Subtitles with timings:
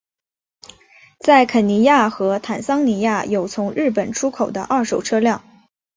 [1.19, 5.43] 在肯尼亚和坦桑尼亚有从日本出口的二手车辆。